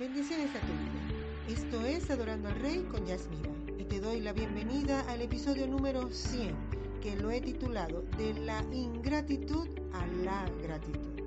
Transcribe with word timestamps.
Bendiciones 0.00 0.48
a 0.56 0.60
tu 0.60 0.72
vida. 0.72 1.60
Esto 1.60 1.84
es 1.84 2.08
Adorando 2.08 2.48
al 2.48 2.58
Rey 2.58 2.86
con 2.90 3.04
Yasmira 3.04 3.50
y 3.76 3.84
te 3.84 4.00
doy 4.00 4.20
la 4.20 4.32
bienvenida 4.32 5.02
al 5.10 5.20
episodio 5.20 5.66
número 5.66 6.08
100 6.08 6.54
que 7.02 7.16
lo 7.16 7.30
he 7.30 7.42
titulado 7.42 8.06
De 8.16 8.32
la 8.32 8.64
ingratitud 8.72 9.68
a 9.92 10.06
la 10.24 10.46
gratitud. 10.62 11.20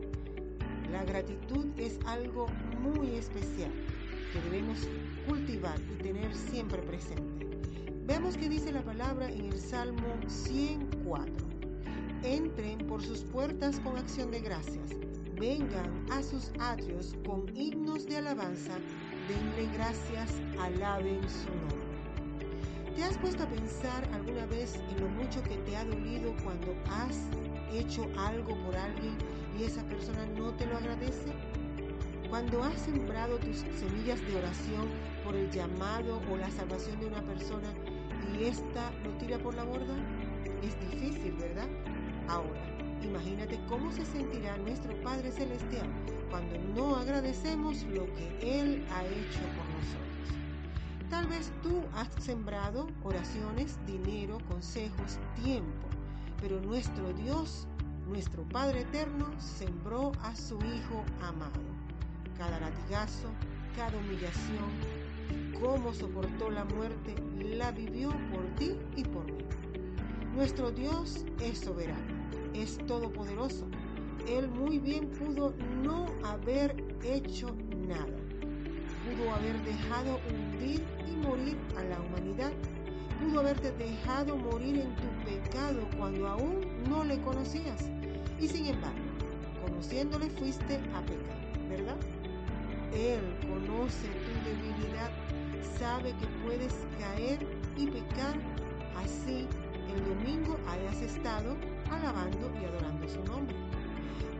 La 0.92 1.04
gratitud 1.04 1.68
es 1.78 2.00
algo 2.08 2.48
muy 2.82 3.12
especial 3.12 3.72
que 4.34 4.42
debemos 4.42 4.80
cultivar 5.28 5.80
y 5.80 6.02
tener 6.02 6.36
siempre 6.36 6.82
presente. 6.82 7.48
Veamos 8.08 8.38
qué 8.38 8.50
dice 8.50 8.72
la 8.72 8.82
palabra 8.82 9.32
en 9.32 9.52
el 9.52 9.60
Salmo 9.60 10.16
104. 10.26 11.32
Entren 12.24 12.80
por 12.88 13.04
sus 13.04 13.20
puertas 13.20 13.80
con 13.82 13.98
acción 13.98 14.32
de 14.32 14.40
gracias 14.40 14.94
vengan 15.40 16.06
a 16.12 16.22
sus 16.22 16.52
atrios 16.60 17.16
con 17.26 17.46
himnos 17.56 18.06
de 18.06 18.18
alabanza, 18.18 18.78
denle 19.28 19.72
gracias, 19.74 20.42
alaben 20.60 21.22
su 21.30 21.50
nombre. 21.50 21.94
¿Te 22.96 23.04
has 23.04 23.18
puesto 23.18 23.44
a 23.44 23.48
pensar 23.48 24.08
alguna 24.14 24.46
vez 24.46 24.76
en 24.92 25.02
lo 25.02 25.10
mucho 25.10 25.42
que 25.44 25.58
te 25.58 25.76
ha 25.76 25.84
dolido 25.84 26.36
cuando 26.44 26.76
has 26.92 27.18
hecho 27.72 28.06
algo 28.18 28.56
por 28.64 28.76
alguien 28.76 29.18
y 29.60 29.64
esa 29.64 29.84
persona 29.88 30.26
no 30.38 30.54
te 30.54 30.68
lo 30.68 30.78
agradece? 30.78 31.34
Cuando 32.30 32.64
has 32.64 32.80
sembrado 32.82 33.38
tus 33.40 33.58
semillas 33.58 34.22
de 34.28 34.36
oración 34.36 34.88
por 35.24 35.36
el 35.36 35.50
llamado 35.52 36.22
o 36.32 36.38
la 36.38 36.50
salvación 36.52 37.00
de 37.00 37.08
una 37.08 37.22
persona 37.24 37.74
y 38.34 38.46
ésta 38.46 38.92
lo 39.04 39.12
tira 39.18 39.40
por 39.40 39.56
la 39.56 39.64
borda, 39.64 39.96
es 40.62 40.80
difícil, 40.92 41.34
¿verdad? 41.34 41.68
Imagínate 43.24 43.58
cómo 43.70 43.90
se 43.90 44.06
sentirá 44.06 44.58
nuestro 44.58 44.94
Padre 45.02 45.32
Celestial 45.32 45.88
cuando 46.30 46.58
no 46.76 46.98
agradecemos 46.98 47.82
lo 47.84 48.06
que 48.16 48.38
Él 48.42 48.86
ha 48.92 49.06
hecho 49.06 49.40
por 49.56 49.66
nosotros. 49.80 51.10
Tal 51.10 51.28
vez 51.28 51.50
tú 51.62 51.84
has 51.96 52.10
sembrado 52.22 52.90
oraciones, 53.02 53.80
dinero, 53.88 54.40
consejos, 54.50 55.20
tiempo, 55.42 55.88
pero 56.42 56.60
nuestro 56.60 57.14
Dios, 57.14 57.66
nuestro 58.10 58.44
Padre 58.50 58.82
Eterno, 58.82 59.32
sembró 59.40 60.12
a 60.22 60.36
su 60.36 60.58
Hijo 60.58 61.06
amado. 61.22 61.62
Cada 62.38 62.60
latigazo, 62.60 63.30
cada 63.78 63.98
humillación, 64.00 64.70
cómo 65.62 65.94
soportó 65.94 66.52
la 66.52 66.66
muerte, 66.66 67.16
la 67.42 67.72
vivió 67.72 68.10
por 68.34 68.46
ti 68.58 68.76
y 68.98 69.06
por 69.06 69.24
mí. 69.32 69.46
Nuestro 70.36 70.72
Dios 70.72 71.24
es 71.40 71.60
soberano 71.60 72.23
es 72.54 72.78
todopoderoso. 72.86 73.66
Él 74.28 74.48
muy 74.50 74.80
bien 74.80 75.10
pudo 75.10 75.54
no 75.82 76.06
haber 76.24 76.76
hecho 77.04 77.56
nada. 77.88 78.18
Pudo 79.04 79.34
haber 79.34 79.62
dejado 79.64 80.20
hundir 80.30 80.82
y 81.08 81.16
morir 81.18 81.58
a 81.78 81.84
la 81.84 82.00
humanidad. 82.00 82.52
Pudo 83.20 83.42
haberte 83.42 83.72
dejado 83.74 84.38
morir 84.38 84.80
en 84.80 84.96
tu 84.96 85.08
pecado 85.26 85.88
cuando 85.98 86.28
aún 86.28 86.62
no 86.90 87.04
le 87.04 87.20
conocías. 87.22 87.90
Y 88.40 88.48
sin 88.48 88.66
embargo, 88.68 88.98
conociéndole 89.66 90.30
fuiste 90.30 90.76
a 90.76 91.02
pecar, 91.02 91.70
¿verdad? 91.70 91.98
Él 92.94 93.22
conoce 93.48 94.08
tu 94.08 94.50
debilidad, 94.50 95.12
sabe 95.80 96.14
que 96.20 96.28
puedes 96.46 96.74
caer 97.00 97.40
y 97.78 97.88
pecar. 97.88 98.36
Así, 98.96 99.48
el 99.96 100.06
domingo 100.06 100.58
hayas 100.68 101.02
estado 101.02 101.56
alabando 101.92 102.52
y 102.60 102.66
adorando 102.66 103.08
su 103.08 103.24
nombre. 103.26 103.56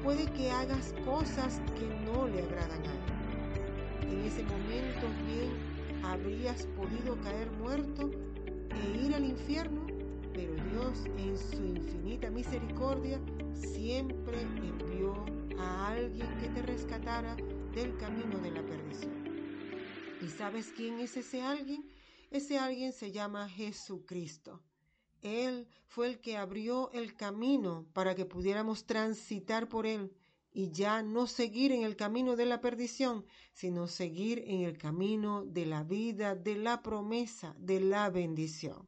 Puede 0.04 0.26
que 0.34 0.50
hagas 0.52 0.94
cosas 1.06 1.62
que 1.78 1.88
no 2.06 2.28
le 2.28 2.44
agradan 2.44 2.82
a 2.82 2.94
Él. 2.94 4.12
En 4.12 4.26
ese 4.26 4.44
momento 4.44 5.08
bien 5.28 6.04
habrías 6.04 6.66
podido 6.76 7.20
caer 7.22 7.50
muerto 7.52 8.12
e 8.70 9.06
ir 9.06 9.16
al 9.16 9.26
infierno, 9.26 9.86
pero 10.34 10.54
Dios 10.72 11.06
en 11.18 11.38
su 11.38 11.64
infinita 11.64 12.30
misericordia 12.30 13.20
siempre 13.54 14.42
envió 14.42 15.26
a 15.60 15.90
alguien 15.90 16.28
que 16.40 16.50
te 16.50 16.62
rescatara 16.64 17.36
del 17.74 17.96
camino 17.98 18.40
de 18.40 18.52
la 18.52 18.62
perdición. 18.62 19.14
¿Y 20.22 20.28
sabes 20.28 20.74
quién 20.76 21.00
es 21.00 21.16
ese 21.18 21.42
alguien? 21.42 21.86
Ese 22.32 22.58
alguien 22.58 22.94
se 22.94 23.12
llama 23.12 23.48
Jesucristo. 23.48 24.60
Él 25.24 25.68
fue 25.88 26.08
el 26.08 26.20
que 26.20 26.38
abrió 26.38 26.92
el 26.92 27.16
camino 27.16 27.88
para 27.94 28.14
que 28.14 28.26
pudiéramos 28.26 28.86
transitar 28.86 29.70
por 29.70 29.86
él 29.86 30.14
y 30.52 30.70
ya 30.70 31.02
no 31.02 31.26
seguir 31.28 31.72
en 31.72 31.84
el 31.84 31.96
camino 31.96 32.36
de 32.36 32.46
la 32.46 32.62
perdición, 32.62 33.26
sino 33.54 33.88
seguir 33.88 34.44
en 34.46 34.62
el 34.62 34.78
camino 34.78 35.46
de 35.46 35.66
la 35.66 35.84
vida, 35.84 36.36
de 36.36 36.56
la 36.56 36.84
promesa, 36.84 37.56
de 37.58 37.80
la 37.80 38.10
bendición. 38.10 38.88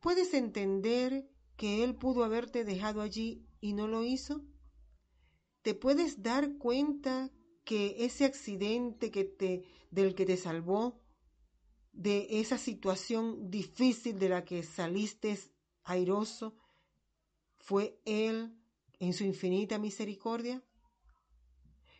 ¿Puedes 0.00 0.34
entender 0.34 1.26
que 1.56 1.82
Él 1.84 1.94
pudo 1.94 2.22
haberte 2.24 2.64
dejado 2.64 3.00
allí 3.00 3.46
y 3.60 3.72
no 3.72 3.88
lo 3.88 4.04
hizo? 4.04 4.44
¿Te 5.62 5.74
puedes 5.74 6.22
dar 6.22 6.56
cuenta 6.58 7.30
que 7.64 8.04
ese 8.04 8.24
accidente 8.24 9.10
que 9.10 9.24
te, 9.24 9.62
del 9.90 10.14
que 10.14 10.26
te 10.26 10.36
salvó 10.36 11.00
de 11.98 12.28
esa 12.38 12.58
situación 12.58 13.50
difícil 13.50 14.20
de 14.20 14.28
la 14.28 14.44
que 14.44 14.62
saliste 14.62 15.36
airoso, 15.82 16.56
fue 17.58 18.00
Él 18.04 18.56
en 19.00 19.12
su 19.12 19.24
infinita 19.24 19.78
misericordia? 19.78 20.62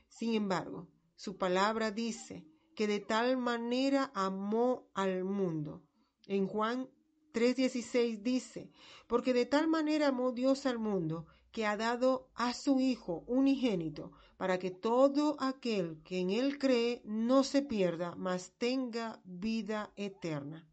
Sin 0.09 0.35
embargo, 0.35 0.89
su 1.17 1.37
palabra 1.37 1.91
dice 1.91 2.47
que 2.77 2.87
de 2.87 3.01
tal 3.01 3.39
manera 3.39 4.13
amó 4.15 4.89
al 4.95 5.25
mundo. 5.25 5.83
En 6.29 6.47
Juan 6.47 6.89
3:16 7.33 8.23
dice, 8.23 8.71
porque 9.09 9.33
de 9.35 9.47
tal 9.47 9.67
manera 9.67 10.09
amó 10.09 10.31
Dios 10.31 10.65
al 10.65 10.79
mundo 10.79 11.27
que 11.51 11.67
ha 11.67 11.77
dado 11.77 12.31
a 12.37 12.55
su 12.55 12.79
Hijo 12.79 13.25
unigénito, 13.27 14.13
para 14.39 14.59
que 14.59 14.71
todo 14.71 15.37
aquel 15.41 16.01
que 16.05 16.21
en 16.21 16.31
él 16.31 16.59
cree 16.59 17.03
no 17.05 17.43
se 17.43 17.61
pierda, 17.61 18.15
mas 18.15 18.53
tenga 18.57 19.21
vida 19.25 19.93
eterna. 19.97 20.65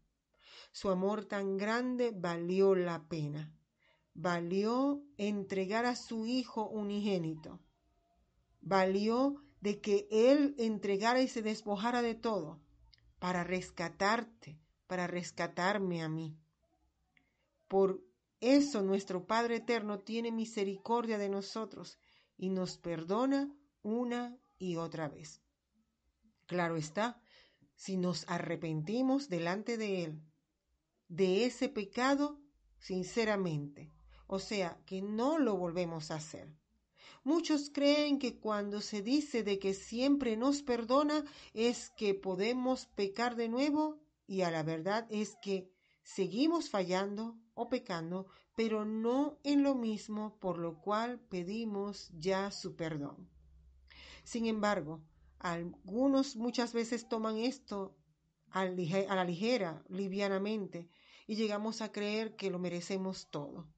Su 0.70 0.88
amor 0.88 1.24
tan 1.24 1.56
grande 1.56 2.12
valió 2.14 2.76
la 2.76 3.02
pena. 3.08 3.52
Valió 4.14 5.02
entregar 5.16 5.84
a 5.84 5.96
su 5.96 6.26
Hijo 6.26 6.68
unigénito. 6.68 7.58
Valió 8.60 9.42
de 9.60 9.80
que 9.80 10.06
Él 10.10 10.54
entregara 10.58 11.20
y 11.20 11.28
se 11.28 11.42
despojara 11.42 12.02
de 12.02 12.14
todo 12.14 12.60
para 13.18 13.42
rescatarte, 13.42 14.60
para 14.86 15.08
rescatarme 15.08 16.02
a 16.02 16.08
mí. 16.08 16.38
Por 17.66 18.00
eso 18.40 18.82
nuestro 18.82 19.26
Padre 19.26 19.56
Eterno 19.56 19.98
tiene 19.98 20.30
misericordia 20.30 21.18
de 21.18 21.28
nosotros 21.28 21.98
y 22.36 22.50
nos 22.50 22.78
perdona 22.78 23.54
una 23.82 24.38
y 24.58 24.76
otra 24.76 25.08
vez. 25.08 25.40
Claro 26.46 26.76
está, 26.76 27.20
si 27.74 27.96
nos 27.96 28.24
arrepentimos 28.28 29.28
delante 29.28 29.76
de 29.76 30.04
Él 30.04 30.22
de 31.08 31.44
ese 31.44 31.68
pecado 31.68 32.40
sinceramente, 32.78 33.92
o 34.26 34.38
sea, 34.38 34.80
que 34.86 35.02
no 35.02 35.38
lo 35.38 35.56
volvemos 35.56 36.10
a 36.10 36.16
hacer. 36.16 36.52
Muchos 37.22 37.70
creen 37.70 38.18
que 38.18 38.38
cuando 38.38 38.80
se 38.80 39.02
dice 39.02 39.42
de 39.42 39.58
que 39.58 39.74
siempre 39.74 40.36
nos 40.36 40.62
perdona 40.62 41.24
es 41.54 41.90
que 41.90 42.14
podemos 42.14 42.86
pecar 42.86 43.34
de 43.36 43.48
nuevo 43.48 43.98
y 44.26 44.42
a 44.42 44.50
la 44.50 44.62
verdad 44.62 45.06
es 45.10 45.36
que 45.42 45.70
seguimos 46.02 46.70
fallando 46.70 47.36
o 47.54 47.68
pecando, 47.68 48.26
pero 48.56 48.84
no 48.86 49.38
en 49.44 49.62
lo 49.62 49.74
mismo 49.74 50.38
por 50.40 50.58
lo 50.58 50.80
cual 50.80 51.20
pedimos 51.20 52.10
ya 52.18 52.50
su 52.50 52.74
perdón. 52.74 53.28
Sin 54.24 54.46
embargo, 54.46 55.02
algunos 55.38 56.34
muchas 56.36 56.72
veces 56.72 57.08
toman 57.08 57.36
esto 57.36 57.94
a 58.50 58.64
la 58.64 59.24
ligera, 59.24 59.84
livianamente, 59.88 60.88
y 61.26 61.36
llegamos 61.36 61.82
a 61.82 61.92
creer 61.92 62.34
que 62.34 62.50
lo 62.50 62.58
merecemos 62.58 63.28
todo. 63.30 63.68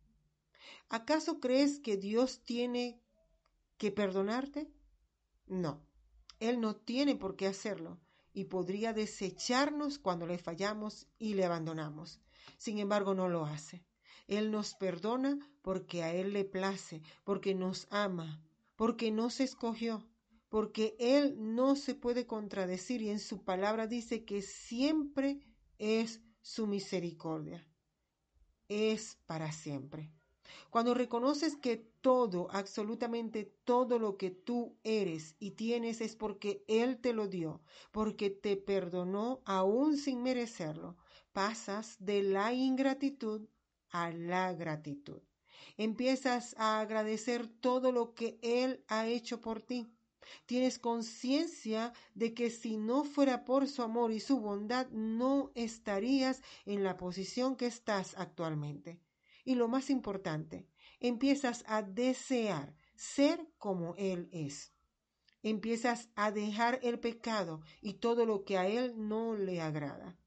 ¿Acaso 0.88 1.40
crees 1.40 1.80
que 1.80 1.96
Dios 1.96 2.44
tiene 2.44 3.02
que 3.78 3.90
perdonarte? 3.90 4.70
No, 5.46 5.84
Él 6.38 6.60
no 6.60 6.76
tiene 6.76 7.16
por 7.16 7.34
qué 7.34 7.48
hacerlo 7.48 7.98
y 8.32 8.44
podría 8.44 8.92
desecharnos 8.92 9.98
cuando 9.98 10.26
le 10.26 10.38
fallamos 10.38 11.08
y 11.18 11.34
le 11.34 11.44
abandonamos. 11.44 12.20
Sin 12.58 12.78
embargo, 12.78 13.14
no 13.14 13.28
lo 13.28 13.44
hace. 13.44 13.87
Él 14.26 14.50
nos 14.50 14.74
perdona 14.74 15.38
porque 15.62 16.02
a 16.02 16.12
Él 16.12 16.32
le 16.32 16.44
place, 16.44 17.02
porque 17.24 17.54
nos 17.54 17.86
ama, 17.90 18.42
porque 18.76 19.10
nos 19.10 19.40
escogió, 19.40 20.08
porque 20.48 20.96
Él 20.98 21.36
no 21.38 21.76
se 21.76 21.94
puede 21.94 22.26
contradecir 22.26 23.02
y 23.02 23.10
en 23.10 23.18
su 23.18 23.44
palabra 23.44 23.86
dice 23.86 24.24
que 24.24 24.42
siempre 24.42 25.40
es 25.78 26.22
su 26.42 26.66
misericordia. 26.66 27.66
Es 28.68 29.18
para 29.26 29.52
siempre. 29.52 30.12
Cuando 30.70 30.94
reconoces 30.94 31.56
que 31.56 31.76
todo, 32.00 32.48
absolutamente 32.50 33.44
todo 33.64 33.98
lo 33.98 34.16
que 34.16 34.30
tú 34.30 34.78
eres 34.82 35.36
y 35.38 35.52
tienes 35.52 36.00
es 36.00 36.16
porque 36.16 36.64
Él 36.68 37.00
te 37.00 37.12
lo 37.12 37.28
dio, 37.28 37.62
porque 37.90 38.30
te 38.30 38.56
perdonó 38.56 39.42
aún 39.44 39.96
sin 39.96 40.22
merecerlo, 40.22 40.96
pasas 41.32 41.96
de 41.98 42.22
la 42.22 42.52
ingratitud 42.52 43.46
a 43.90 44.10
la 44.10 44.52
gratitud. 44.52 45.22
Empiezas 45.76 46.54
a 46.58 46.80
agradecer 46.80 47.46
todo 47.46 47.92
lo 47.92 48.14
que 48.14 48.38
Él 48.42 48.84
ha 48.88 49.06
hecho 49.06 49.40
por 49.40 49.62
ti. 49.62 49.86
Tienes 50.46 50.78
conciencia 50.78 51.92
de 52.14 52.34
que 52.34 52.50
si 52.50 52.76
no 52.76 53.04
fuera 53.04 53.44
por 53.44 53.66
su 53.66 53.82
amor 53.82 54.12
y 54.12 54.20
su 54.20 54.40
bondad, 54.40 54.88
no 54.90 55.52
estarías 55.54 56.42
en 56.66 56.84
la 56.84 56.96
posición 56.96 57.56
que 57.56 57.66
estás 57.66 58.14
actualmente. 58.16 59.00
Y 59.44 59.54
lo 59.54 59.68
más 59.68 59.88
importante, 59.88 60.66
empiezas 61.00 61.64
a 61.66 61.82
desear 61.82 62.74
ser 62.94 63.48
como 63.56 63.94
Él 63.96 64.28
es. 64.32 64.72
Empiezas 65.42 66.10
a 66.16 66.30
dejar 66.30 66.80
el 66.82 66.98
pecado 66.98 67.60
y 67.80 67.94
todo 67.94 68.26
lo 68.26 68.44
que 68.44 68.58
a 68.58 68.66
Él 68.66 68.94
no 68.96 69.34
le 69.34 69.60
agrada. 69.60 70.18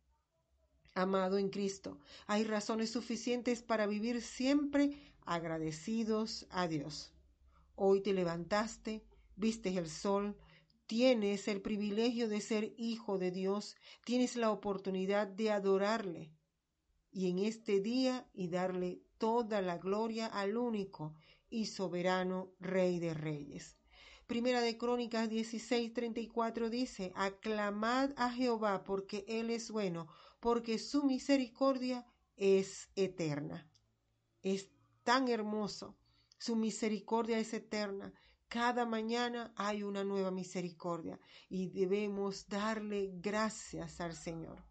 Amado 0.94 1.38
en 1.38 1.50
Cristo, 1.50 2.00
hay 2.28 2.44
razones 2.44 2.92
suficientes 2.92 3.64
para 3.64 3.88
vivir 3.88 4.22
siempre 4.22 5.14
agradecidos 5.26 6.46
a 6.50 6.68
Dios. 6.68 7.14
Hoy 7.76 8.02
te 8.02 8.14
levantaste, 8.14 9.06
viste 9.38 9.70
el 9.78 9.90
sol, 9.90 10.38
tienes 10.88 11.48
el 11.48 11.62
privilegio 11.62 12.28
de 12.28 12.42
ser 12.42 12.74
hijo 12.76 13.18
de 13.18 13.32
Dios, 13.32 13.78
tienes 14.04 14.36
la 14.36 14.52
oportunidad 14.52 15.28
de 15.28 15.52
adorarle 15.52 16.34
y 17.10 17.30
en 17.30 17.40
este 17.40 17.80
día 17.80 18.28
y 18.34 18.50
darle 18.50 19.02
toda 19.18 19.62
la 19.62 19.78
gloria 19.78 20.26
al 20.26 20.58
único 20.58 21.16
y 21.50 21.68
soberano 21.68 22.52
Rey 22.60 23.00
de 23.00 23.14
Reyes. 23.14 23.78
Primera 24.28 24.62
de 24.62 24.78
Crónicas 24.78 25.30
16:34 25.30 26.70
dice, 26.70 27.12
aclamad 27.16 28.12
a 28.18 28.30
Jehová 28.30 28.84
porque 28.84 29.26
Él 29.28 29.50
es 29.50 29.72
bueno, 29.72 30.08
porque 30.42 30.80
su 30.80 31.04
misericordia 31.04 32.06
es 32.36 32.90
eterna. 32.96 33.70
Es 34.42 34.70
tan 35.04 35.30
hermoso, 35.30 35.96
su 36.40 36.56
misericordia 36.56 37.38
es 37.38 37.54
eterna. 37.54 38.12
Cada 38.48 38.86
mañana 38.86 39.54
hay 39.56 39.84
una 39.84 40.04
nueva 40.04 40.32
misericordia 40.32 41.20
y 41.48 41.68
debemos 41.68 42.50
darle 42.50 43.12
gracias 43.14 44.02
al 44.02 44.16
Señor. 44.16 44.66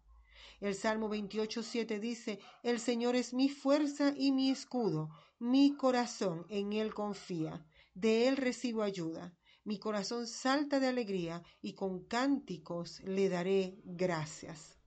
El 0.59 0.75
Salmo 0.75 1.09
28.7 1.09 1.99
dice, 1.99 2.39
El 2.61 2.79
Señor 2.79 3.15
es 3.15 3.33
mi 3.33 3.49
fuerza 3.49 4.13
y 4.15 4.31
mi 4.33 4.51
escudo, 4.51 5.09
mi 5.39 5.75
corazón 5.75 6.45
en 6.49 6.73
Él 6.73 6.93
confía, 6.93 7.65
de 7.95 8.27
Él 8.27 8.37
recibo 8.37 8.83
ayuda. 8.83 9.33
Mi 9.63 9.79
corazón 9.79 10.27
salta 10.27 10.79
de 10.79 10.87
alegría 10.87 11.43
y 11.61 11.73
con 11.73 12.03
cánticos 12.03 12.99
le 13.01 13.29
daré 13.29 13.79
gracias. 13.85 14.80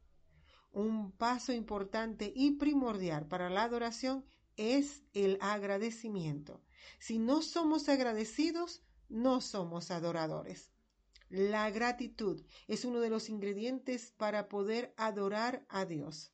Un 0.75 1.13
paso 1.13 1.53
importante 1.53 2.33
y 2.35 2.57
primordial 2.57 3.29
para 3.29 3.49
la 3.49 3.63
adoración 3.63 4.25
es 4.57 5.05
el 5.13 5.39
agradecimiento. 5.41 6.61
Si 6.99 7.21
no 7.21 7.43
somos 7.43 7.89
agradecidos, 7.89 8.83
no 9.09 9.41
somos 9.41 9.93
adoradores. 9.93 10.73
La 11.29 11.71
gratitud 11.71 12.43
es 12.67 12.85
uno 12.85 12.99
de 12.99 13.09
los 13.09 13.29
ingredientes 13.29 14.11
para 14.17 14.49
poder 14.49 14.93
adorar 14.97 15.65
a 15.69 15.85
Dios. 15.85 16.33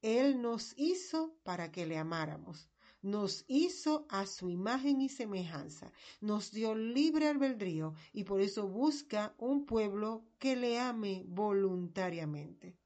Él 0.00 0.40
nos 0.40 0.72
hizo 0.78 1.36
para 1.42 1.70
que 1.70 1.84
le 1.84 1.98
amáramos. 1.98 2.70
Nos 3.02 3.44
hizo 3.48 4.06
a 4.08 4.24
su 4.24 4.48
imagen 4.48 5.02
y 5.02 5.10
semejanza. 5.10 5.92
Nos 6.22 6.52
dio 6.52 6.74
libre 6.74 7.28
albedrío 7.28 7.92
y 8.14 8.24
por 8.24 8.40
eso 8.40 8.66
busca 8.66 9.34
un 9.36 9.66
pueblo 9.66 10.24
que 10.38 10.56
le 10.56 10.80
ame 10.80 11.22
voluntariamente. 11.26 12.78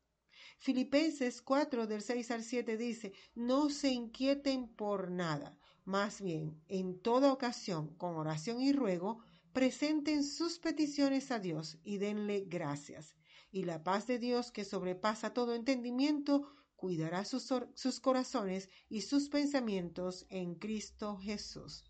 Filipenses 0.58 1.40
4 1.40 1.86
del 1.86 2.02
6 2.02 2.30
al 2.32 2.42
7 2.42 2.76
dice, 2.76 3.12
no 3.34 3.70
se 3.70 3.90
inquieten 3.90 4.68
por 4.68 5.10
nada, 5.10 5.56
más 5.84 6.20
bien, 6.20 6.60
en 6.68 7.00
toda 7.00 7.32
ocasión, 7.32 7.94
con 7.96 8.16
oración 8.16 8.60
y 8.60 8.72
ruego, 8.72 9.20
presenten 9.52 10.24
sus 10.24 10.58
peticiones 10.58 11.30
a 11.30 11.38
Dios 11.38 11.78
y 11.84 11.98
denle 11.98 12.44
gracias. 12.46 13.16
Y 13.50 13.64
la 13.64 13.82
paz 13.82 14.06
de 14.06 14.18
Dios, 14.18 14.50
que 14.50 14.64
sobrepasa 14.64 15.32
todo 15.32 15.54
entendimiento, 15.54 16.52
cuidará 16.76 17.24
sus, 17.24 18.00
corazones 18.00 18.68
y 18.88 19.00
sus 19.00 19.28
pensamientos 19.28 20.26
en 20.28 20.56
Cristo 20.56 21.16
Jesús. 21.16 21.84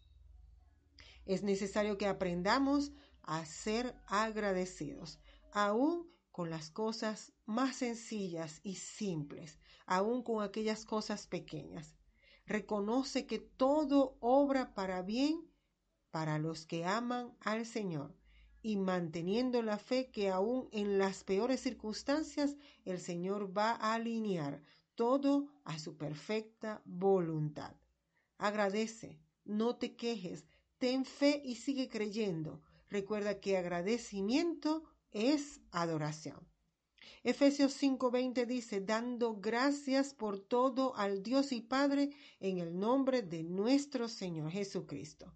Es 1.27 1.43
necesario 1.43 1.99
que 1.99 2.07
aprendamos 2.07 2.93
a 3.23 3.45
ser 3.45 3.95
agradecidos, 4.07 5.19
aún 5.53 6.07
con 6.39 6.51
las 6.51 6.71
cosas 6.71 7.33
más 7.47 7.75
sencillas 7.75 8.61
y 8.63 8.77
simples, 8.77 9.59
aún 9.87 10.23
con 10.23 10.41
aquellas 10.41 10.85
cosas 10.85 11.27
pequeñas. 11.27 11.97
Reconoce 12.47 13.27
que 13.27 13.41
todo 13.41 14.17
obra 14.21 14.73
para 14.73 15.03
bien 15.03 15.51
para 16.13 16.39
los 16.39 16.65
que 16.65 16.85
aman 16.85 17.37
al 17.41 17.67
Señor 17.67 18.15
y 18.63 18.77
manteniendo 18.77 19.63
la 19.63 19.79
fe 19.79 20.13
que 20.13 20.31
aún 20.31 20.69
en 20.71 20.97
las 20.97 21.25
peores 21.25 21.59
circunstancias 21.59 22.57
el 22.85 23.01
Señor 23.01 23.51
va 23.59 23.73
a 23.73 23.95
alinear 23.95 24.63
todo 24.95 25.49
a 25.65 25.81
su 25.81 25.97
perfecta 25.97 26.83
voluntad. 26.85 27.75
Agradece, 28.37 29.19
no 29.45 29.75
te 29.75 29.97
quejes, 29.97 30.47
ten 30.79 31.05
fe 31.05 31.43
y 31.45 31.57
sigue 31.57 31.89
creyendo. 31.89 32.63
Recuerda 32.89 33.41
que 33.41 33.57
agradecimiento 33.57 34.85
es 35.13 35.61
adoración. 35.71 36.47
Efesios 37.25 37.75
5:20 37.83 38.47
dice, 38.47 38.81
dando 38.81 39.35
gracias 39.41 40.15
por 40.15 40.39
todo 40.39 40.95
al 40.97 41.23
Dios 41.23 41.53
y 41.53 41.61
Padre 41.61 42.11
en 42.41 42.59
el 42.59 42.79
nombre 42.79 43.23
de 43.23 43.43
nuestro 43.43 44.09
Señor 44.09 44.51
Jesucristo. 44.51 45.35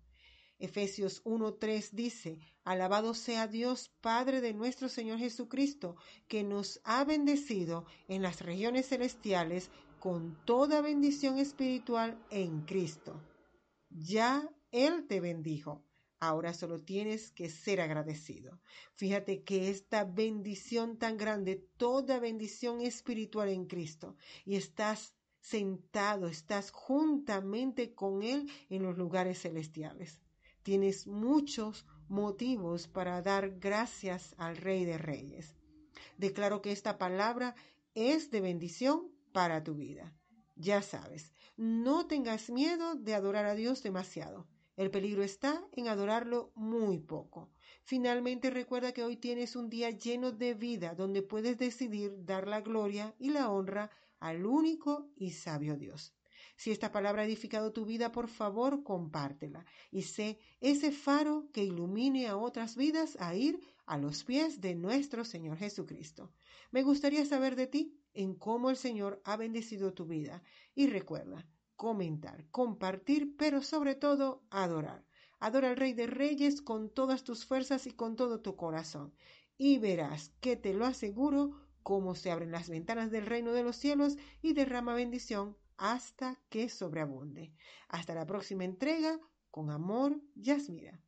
Efesios 0.59 1.25
1.3 1.25 1.91
dice, 1.91 2.39
Alabado 2.63 3.15
sea 3.15 3.49
Dios 3.49 3.91
Padre 4.01 4.41
de 4.41 4.55
nuestro 4.55 4.89
Señor 4.89 5.19
Jesucristo, 5.19 5.97
que 6.29 6.45
nos 6.45 6.81
ha 6.85 7.03
bendecido 7.05 7.85
en 8.07 8.23
las 8.23 8.41
regiones 8.43 8.89
celestiales 8.89 9.71
con 9.99 10.39
toda 10.45 10.81
bendición 10.81 11.39
espiritual 11.39 12.17
en 12.31 12.61
Cristo. 12.63 13.21
Ya 13.91 14.49
Él 14.71 15.07
te 15.09 15.21
bendijo. 15.21 15.85
Ahora 16.23 16.55
solo 16.55 16.79
tienes 16.79 17.33
que 17.33 17.51
ser 17.51 17.81
agradecido. 17.81 18.61
Fíjate 18.95 19.43
que 19.43 19.71
esta 19.71 20.05
bendición 20.05 20.97
tan 20.97 21.17
grande, 21.17 21.67
toda 21.77 22.21
bendición 22.21 22.81
espiritual 22.81 23.49
en 23.49 23.67
Cristo, 23.67 24.15
y 24.45 24.55
estás 24.55 25.17
sentado, 25.41 26.29
estás 26.29 26.71
juntamente 26.71 27.93
con 27.93 28.23
Él 28.23 28.49
en 28.71 28.85
los 28.85 28.97
lugares 28.97 29.43
celestiales. 29.43 30.21
Tienes 30.63 31.09
muchos 31.09 31.87
motivos 32.09 32.87
para 32.87 33.21
dar 33.21 33.59
gracias 33.59 34.37
al 34.39 34.59
Rey 34.59 34.85
de 34.85 34.99
Reyes. 34.99 35.57
Declaro 36.19 36.63
que 36.63 36.71
esta 36.71 36.99
palabra 36.99 37.57
es 37.97 38.31
de 38.31 38.41
bendición 38.41 39.11
para 39.33 39.65
tu 39.65 39.75
vida. 39.75 40.15
Ya 40.55 40.83
sabes, 40.83 41.33
no 41.57 42.07
tengas 42.07 42.49
miedo 42.49 42.95
de 42.95 43.17
adorar 43.17 43.47
a 43.47 43.57
Dios 43.57 43.83
demasiado. 43.83 44.47
El 44.77 44.91
peligro 44.91 45.23
está 45.23 45.63
en 45.73 45.89
adorarlo 45.89 46.53
muy 46.55 46.99
poco. 46.99 47.51
Finalmente 47.83 48.51
recuerda 48.51 48.93
que 48.93 49.05
hoy 49.05 49.17
tienes 49.17 49.55
un 49.55 49.69
día 49.69 49.91
lleno 49.91 50.33
de 50.33 50.55
vida 50.55 50.95
donde 50.95 51.23
puedes 51.23 51.59
decidir 51.59 52.25
dar 52.25 52.49
la 52.49 52.63
gloria 52.63 53.15
y 53.19 53.31
la 53.31 53.51
honra 53.51 53.91
al 54.19 54.47
único 54.47 55.11
y 55.17 55.33
sabio 55.33 55.77
Dios. 55.77 56.15
Si 56.57 56.71
esta 56.71 56.93
palabra 56.93 57.23
ha 57.23 57.25
edificado 57.27 57.73
tu 57.73 57.85
vida, 57.85 58.13
por 58.13 58.29
favor, 58.29 58.83
compártela 58.83 59.67
y 59.91 60.03
sé 60.03 60.39
ese 60.61 60.93
faro 60.93 61.49
que 61.53 61.65
ilumine 61.65 62.29
a 62.29 62.37
otras 62.37 62.77
vidas 62.77 63.17
a 63.21 63.35
ir 63.35 63.59
a 63.85 63.99
los 63.99 64.25
pies 64.25 64.61
de 64.61 64.75
nuestro 64.75 65.25
Señor 65.25 65.59
Jesucristo. 65.59 66.33
Me 66.71 66.83
gustaría 66.83 67.27
saber 67.27 67.57
de 67.57 67.67
ti 67.67 67.99
en 68.15 68.35
cómo 68.35 68.71
el 68.71 68.77
Señor 68.77 69.21
ha 69.25 69.37
bendecido 69.37 69.93
tu 69.93 70.07
vida. 70.07 70.43
Y 70.75 70.87
recuerda, 70.87 71.47
comentar, 71.77 72.47
compartir, 72.51 73.37
pero 73.37 73.63
sobre 73.63 73.95
todo 73.95 74.43
adorar. 74.51 75.05
Adora 75.41 75.71
al 75.71 75.77
Rey 75.77 75.93
de 75.93 76.07
Reyes 76.07 76.63
con 76.63 76.89
todas 76.89 77.25
tus 77.25 77.45
fuerzas 77.45 77.87
y 77.87 77.93
con 77.93 78.17
todo 78.17 78.41
tu 78.41 78.55
corazón. 78.57 79.13
Y 79.59 79.79
verás 79.79 80.33
que 80.41 80.57
te 80.57 80.73
lo 80.73 80.87
aseguro, 80.87 81.61
cómo 81.83 82.15
se 82.15 82.31
abren 82.31 82.53
las 82.53 82.69
ventanas 82.69 83.11
del 83.11 83.27
reino 83.27 83.53
de 83.53 83.65
los 83.65 83.77
cielos 83.77 84.17
y 84.41 84.53
derrama 84.53 84.95
bendición 84.95 85.57
hasta 85.77 86.39
que 86.49 86.69
sobreabunde. 86.69 87.53
Hasta 87.89 88.15
la 88.15 88.27
próxima 88.27 88.65
entrega, 88.65 89.19
con 89.51 89.71
amor, 89.71 90.21
Yasmira. 90.37 91.01